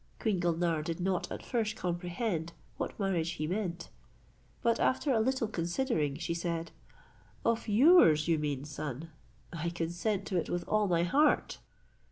Queen 0.17 0.39
Gulnare 0.39 0.81
did 0.81 0.99
not 0.99 1.31
at 1.31 1.45
first 1.45 1.75
comprehend 1.75 2.53
what 2.77 2.99
marriage 2.99 3.33
he 3.33 3.45
meant; 3.45 3.89
but 4.63 4.79
after 4.79 5.13
a 5.13 5.19
little 5.19 5.47
considering, 5.47 6.17
she 6.17 6.33
said, 6.33 6.71
"Of 7.45 7.67
yours, 7.67 8.27
you 8.27 8.39
mean, 8.39 8.65
son. 8.65 9.11
I 9.53 9.69
consent 9.69 10.25
to 10.25 10.37
it 10.37 10.49
with 10.49 10.67
all 10.67 10.87
my 10.87 11.03
heart." 11.03 11.59